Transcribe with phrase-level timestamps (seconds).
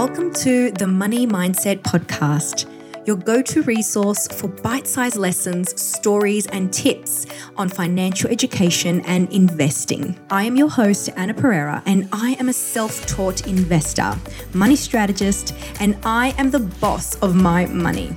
[0.00, 2.66] Welcome to the Money Mindset Podcast,
[3.06, 7.26] your go to resource for bite sized lessons, stories, and tips
[7.58, 10.18] on financial education and investing.
[10.30, 14.18] I am your host, Ana Pereira, and I am a self taught investor,
[14.54, 18.16] money strategist, and I am the boss of my money.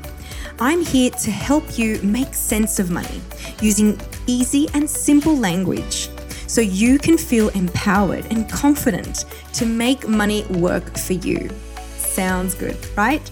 [0.62, 3.20] I'm here to help you make sense of money
[3.60, 6.08] using easy and simple language
[6.48, 11.50] so you can feel empowered and confident to make money work for you.
[12.14, 13.32] Sounds good, right?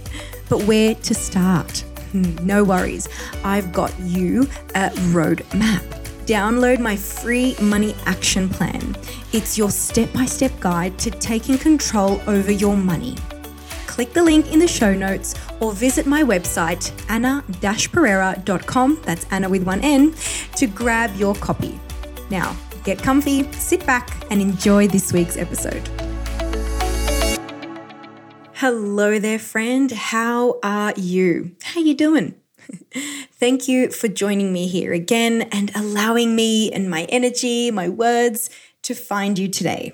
[0.50, 1.82] But where to start?
[2.12, 3.08] Hmm, no worries,
[3.44, 4.42] I've got you
[4.74, 5.84] a roadmap.
[6.26, 8.96] Download my free money action plan.
[9.34, 13.16] It's your step by step guide to taking control over your money.
[13.86, 19.64] Click the link in the show notes or visit my website, ana-pereira.com, that's Ana with
[19.64, 20.16] one N,
[20.56, 21.80] to grab your copy.
[22.32, 25.88] Now, get comfy, sit back, and enjoy this week's episode.
[28.62, 29.92] Hello there, friend.
[29.92, 31.56] How are you?
[31.64, 32.36] How are you doing?
[33.34, 38.52] Thank you for joining me here again and allowing me and my energy, my words
[38.84, 39.94] to find you today.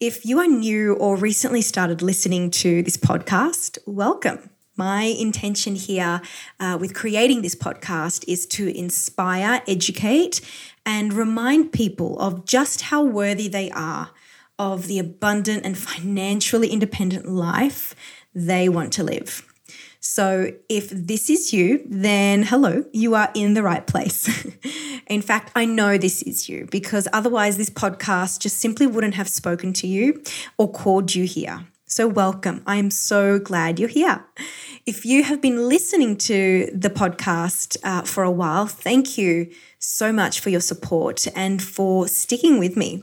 [0.00, 4.48] If you are new or recently started listening to this podcast, welcome.
[4.78, 6.22] My intention here
[6.58, 10.40] uh, with creating this podcast is to inspire, educate,
[10.86, 14.08] and remind people of just how worthy they are
[14.60, 17.94] of the abundant and financially independent life
[18.34, 19.42] they want to live.
[20.00, 24.46] So, if this is you, then hello, you are in the right place.
[25.06, 29.28] in fact, I know this is you because otherwise, this podcast just simply wouldn't have
[29.28, 30.22] spoken to you
[30.58, 31.66] or called you here.
[31.86, 32.62] So, welcome.
[32.66, 34.24] I am so glad you're here.
[34.86, 39.50] If you have been listening to the podcast uh, for a while, thank you
[39.82, 43.02] so much for your support and for sticking with me.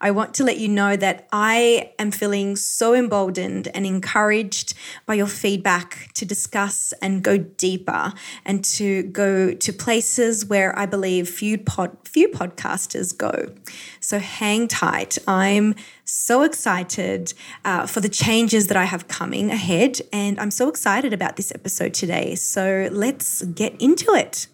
[0.00, 4.72] I want to let you know that I am feeling so emboldened and encouraged
[5.04, 8.14] by your feedback to discuss and go deeper
[8.46, 13.52] and to go to places where I believe few pod, few podcasters go.
[14.00, 15.18] So hang tight.
[15.28, 15.74] I'm
[16.06, 17.34] so excited
[17.66, 21.52] uh, for the changes that I have coming ahead, and I'm so excited about this
[21.54, 22.34] episode today.
[22.34, 24.46] So let's get into it.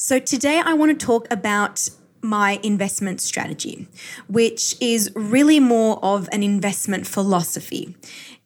[0.00, 1.88] So, today I want to talk about
[2.22, 3.88] my investment strategy,
[4.28, 7.96] which is really more of an investment philosophy.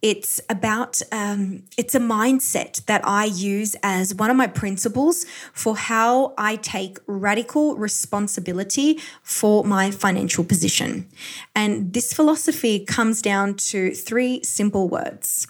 [0.00, 5.76] It's about, um, it's a mindset that I use as one of my principles for
[5.76, 11.06] how I take radical responsibility for my financial position.
[11.54, 15.46] And this philosophy comes down to three simple words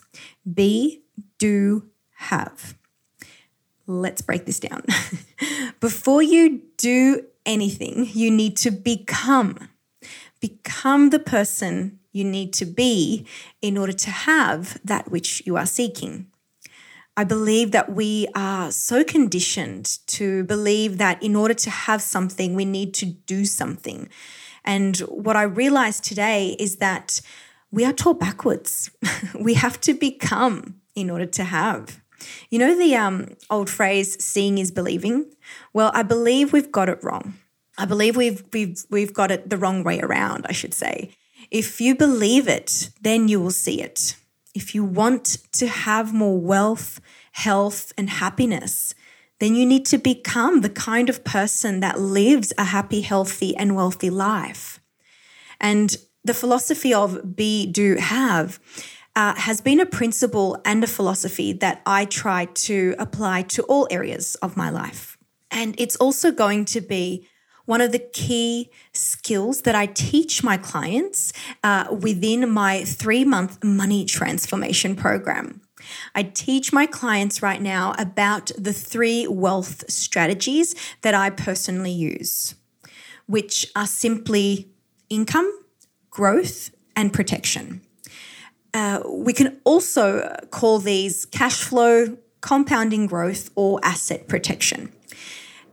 [0.52, 1.04] be,
[1.38, 2.74] do, have.
[3.87, 4.84] Let's break this down.
[5.81, 9.69] Before you do anything, you need to become.
[10.41, 13.26] Become the person you need to be
[13.60, 16.26] in order to have that which you are seeking.
[17.16, 22.54] I believe that we are so conditioned to believe that in order to have something,
[22.54, 24.09] we need to do something.
[24.64, 27.20] And what I realized today is that
[27.70, 28.91] we are taught backwards.
[29.38, 32.01] we have to become in order to have.
[32.50, 35.27] You know the um, old phrase "seeing is believing."
[35.72, 37.34] Well, I believe we've got it wrong.
[37.78, 40.47] I believe we've we've we've got it the wrong way around.
[40.49, 41.11] I should say.
[41.50, 44.16] If you believe it, then you will see it.
[44.55, 47.00] If you want to have more wealth,
[47.32, 48.94] health, and happiness,
[49.38, 53.75] then you need to become the kind of person that lives a happy, healthy, and
[53.75, 54.81] wealthy life.
[55.61, 58.61] And the philosophy of be, do, have
[59.15, 63.87] uh, has been a principle and a philosophy that I try to apply to all
[63.91, 65.19] areas of my life.
[65.50, 67.28] And it's also going to be
[67.67, 73.62] one of the key skills that I teach my clients uh, within my three month
[73.62, 75.61] money transformation program.
[76.15, 82.55] I teach my clients right now about the three wealth strategies that I personally use,
[83.27, 84.71] which are simply
[85.09, 85.50] income,
[86.11, 87.82] growth, and protection.
[88.74, 94.92] Uh, we can also call these cash flow, compounding growth, or asset protection.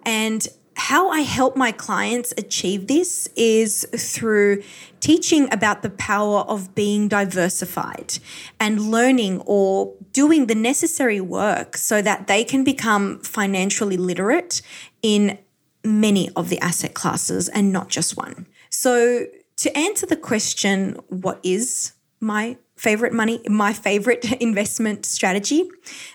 [0.05, 0.47] And
[0.79, 4.63] how I help my clients achieve this is through
[5.01, 8.17] teaching about the power of being diversified
[8.59, 14.61] and learning or doing the necessary work so that they can become financially literate
[15.01, 15.37] in
[15.83, 18.47] many of the asset classes and not just one.
[18.69, 19.25] So,
[19.57, 21.91] to answer the question, what is
[22.21, 25.69] my favorite money, my favorite investment strategy?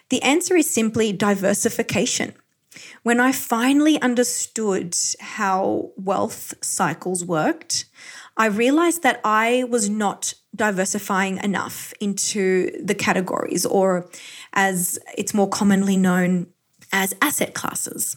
[0.08, 2.34] The answer is simply diversification.
[3.02, 7.84] When I finally understood how wealth cycles worked,
[8.37, 14.10] I realized that I was not diversifying enough into the categories, or
[14.55, 16.49] as it's more commonly known
[16.93, 18.17] as asset classes.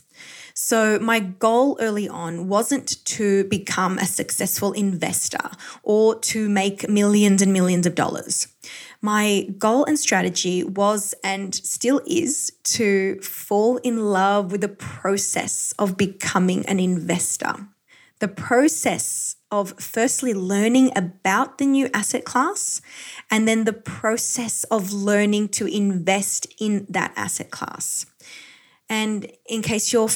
[0.60, 5.52] So, my goal early on wasn't to become a successful investor
[5.84, 8.48] or to make millions and millions of dollars.
[9.00, 15.76] My goal and strategy was and still is to fall in love with the process
[15.78, 17.54] of becoming an investor.
[18.18, 22.82] The process of firstly learning about the new asset class
[23.30, 28.08] and then the process of learning to invest in that asset class.
[28.90, 30.10] And in case you're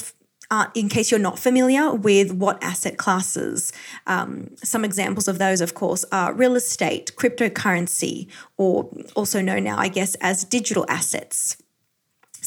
[0.52, 3.72] uh, in case you're not familiar with what asset classes,
[4.06, 8.28] um, some examples of those, of course, are real estate, cryptocurrency,
[8.58, 11.56] or also known now, I guess, as digital assets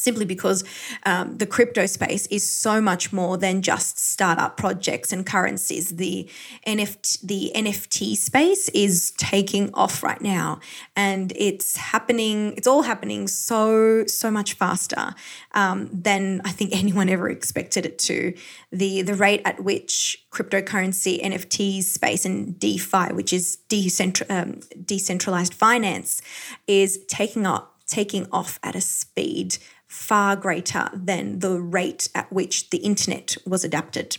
[0.06, 0.62] simply because
[1.04, 5.96] um, the crypto space is so much more than just startup projects and currencies.
[5.96, 6.30] The
[6.64, 10.60] NFT, the NFT space is taking off right now,
[10.94, 12.54] and it's happening.
[12.56, 15.14] It's all happening so so much faster
[15.52, 18.32] um, than I think anyone ever expected it to.
[18.70, 25.52] The the rate at which cryptocurrency, NFTs space, and DeFi, which is decentral, um, decentralized
[25.52, 26.22] finance,
[26.68, 32.70] is taking up taking off at a speed far greater than the rate at which
[32.70, 34.18] the internet was adapted.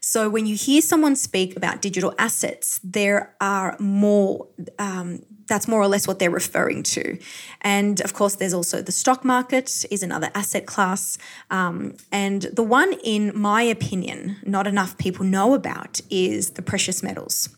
[0.00, 4.48] So, when you hear someone speak about digital assets, there are more,
[4.78, 7.18] um, that's more or less what they're referring to.
[7.60, 11.18] And of course, there's also the stock market, is another asset class.
[11.50, 17.02] Um, and the one, in my opinion, not enough people know about is the precious
[17.02, 17.48] metals,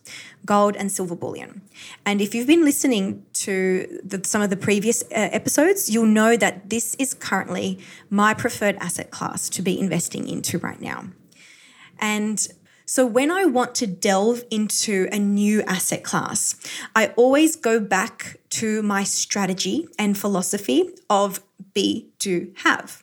[0.45, 1.63] gold and silver bullion.
[2.05, 6.37] And if you've been listening to the, some of the previous uh, episodes, you'll know
[6.37, 7.79] that this is currently
[8.11, 11.07] my preferred asset class to be investing into right now.
[11.99, 12.47] And
[12.87, 16.55] so when I want to delve into a new asset class,
[16.95, 21.41] I always go back to my strategy and philosophy of
[21.75, 23.03] be, do, have.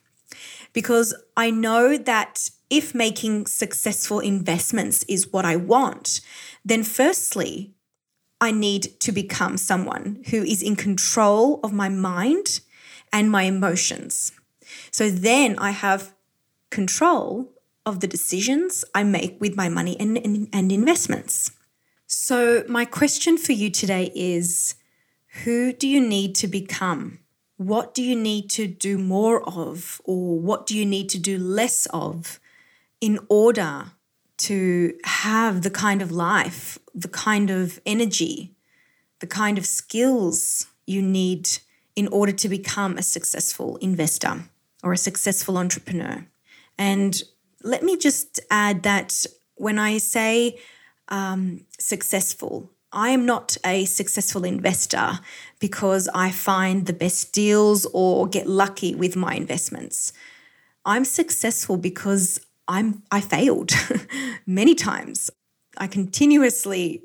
[0.71, 6.21] Because I know that if making successful investments is what I want,
[6.63, 7.73] then firstly,
[8.39, 12.61] I need to become someone who is in control of my mind
[13.11, 14.31] and my emotions.
[14.91, 16.13] So then I have
[16.71, 17.52] control
[17.85, 21.51] of the decisions I make with my money and, and, and investments.
[22.07, 24.75] So, my question for you today is
[25.43, 27.19] who do you need to become?
[27.57, 31.37] What do you need to do more of, or what do you need to do
[31.37, 32.39] less of
[33.01, 33.93] in order
[34.37, 38.53] to have the kind of life, the kind of energy,
[39.19, 41.49] the kind of skills you need
[41.95, 44.43] in order to become a successful investor
[44.83, 46.25] or a successful entrepreneur?
[46.77, 47.23] And
[47.63, 49.25] let me just add that
[49.55, 50.59] when I say
[51.07, 55.19] um, successful, I am not a successful investor
[55.59, 60.13] because I find the best deals or get lucky with my investments.
[60.85, 63.71] I'm successful because I'm I failed
[64.45, 65.31] many times.
[65.77, 67.01] I continuously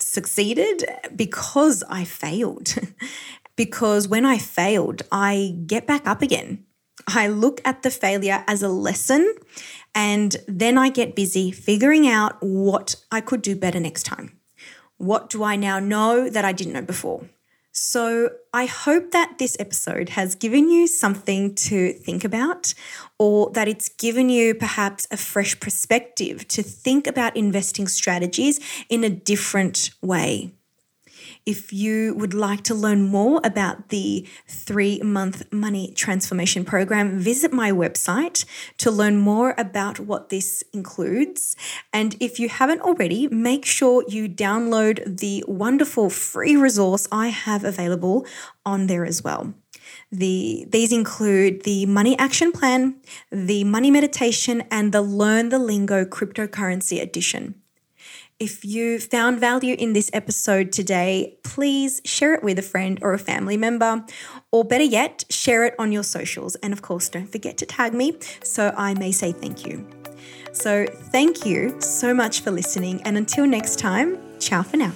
[0.00, 0.84] succeeded
[1.14, 2.74] because I failed.
[3.56, 6.64] because when I failed, I get back up again.
[7.06, 9.34] I look at the failure as a lesson
[9.94, 14.38] and then I get busy figuring out what I could do better next time.
[14.96, 17.24] What do I now know that I didn't know before?
[17.70, 22.74] So, I hope that this episode has given you something to think about,
[23.18, 28.58] or that it's given you perhaps a fresh perspective to think about investing strategies
[28.88, 30.50] in a different way.
[31.48, 37.54] If you would like to learn more about the three month money transformation program, visit
[37.54, 38.44] my website
[38.76, 41.56] to learn more about what this includes.
[41.90, 47.64] And if you haven't already, make sure you download the wonderful free resource I have
[47.64, 48.26] available
[48.66, 49.54] on there as well.
[50.12, 52.96] The, these include the Money Action Plan,
[53.32, 57.54] the Money Meditation, and the Learn the Lingo Cryptocurrency Edition.
[58.40, 63.12] If you found value in this episode today, please share it with a friend or
[63.12, 64.04] a family member,
[64.52, 66.54] or better yet, share it on your socials.
[66.56, 69.84] And of course, don't forget to tag me so I may say thank you.
[70.52, 74.92] So, thank you so much for listening, and until next time, ciao for now.